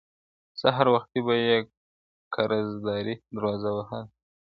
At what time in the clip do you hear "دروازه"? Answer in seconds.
3.35-3.69